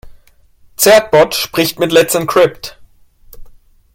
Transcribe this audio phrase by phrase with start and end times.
[0.79, 2.79] Certbot spricht mit Let's Encrypt.